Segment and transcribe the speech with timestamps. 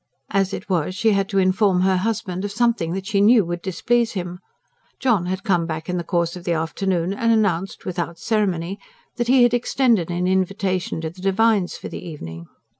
[0.31, 3.61] As it was, she had to inform her husband of something that she knew would
[3.61, 4.39] displease him.
[4.99, 8.79] John had come back in the course of the afternoon and announced, without ceremony,
[9.17, 12.47] that he had extended an invitation to the Devines for the evening.